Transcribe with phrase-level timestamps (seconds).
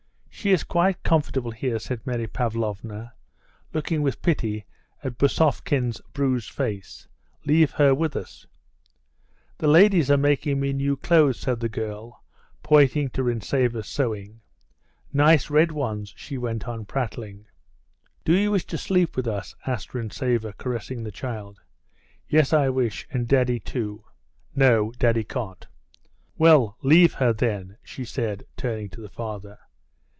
[0.33, 3.13] "She is quite comfortable here," said Mary Pavlovna,
[3.75, 4.65] looking with pity
[5.03, 7.07] at Bousovkin's bruised face.
[7.45, 8.47] "Leave her with us."
[9.59, 12.23] "The ladies are making me new clothes," said the girl,
[12.63, 14.41] pointing to Rintzeva's sewing
[15.13, 17.45] "nice red ones," she went on, prattling.
[18.25, 21.61] "Do you wish to sleep with us?" asked Rintzeva, caressing the child.
[22.27, 23.07] "Yes, I wish.
[23.11, 24.05] And daddy, too."
[24.55, 25.67] "No, daddy can't.
[26.35, 29.59] Well, leave her then," she said, turning to the father.